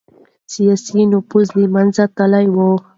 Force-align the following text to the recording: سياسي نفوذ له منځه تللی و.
سياسي 0.53 1.01
نفوذ 1.11 1.47
له 1.61 1.67
منځه 1.75 2.03
تللی 2.17 2.45
و. 2.51 2.57